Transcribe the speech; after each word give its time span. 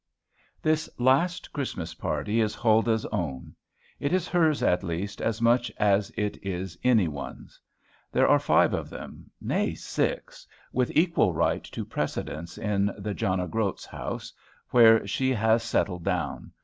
This 0.63 0.89
last 0.97 1.53
Christmas 1.53 1.93
party 1.93 2.41
is 2.41 2.55
Huldah's 2.55 3.05
own. 3.11 3.53
It 3.99 4.11
is 4.11 4.27
hers, 4.27 4.63
at 4.63 4.83
least, 4.83 5.21
as 5.21 5.43
much 5.43 5.71
as 5.77 6.11
it 6.17 6.43
is 6.43 6.75
any 6.83 7.07
one's. 7.07 7.59
There 8.11 8.27
are 8.27 8.39
five 8.39 8.73
of 8.73 8.89
them, 8.89 9.29
nay, 9.39 9.75
six, 9.75 10.47
with 10.73 10.91
equal 10.95 11.33
right 11.33 11.63
to 11.65 11.85
precedence 11.85 12.57
in 12.57 12.91
the 12.97 13.13
John 13.13 13.39
o' 13.39 13.45
Groat's 13.47 13.85
house, 13.85 14.33
where 14.71 15.05
she 15.05 15.29
has 15.33 15.61
settled 15.61 16.03
down. 16.03 16.51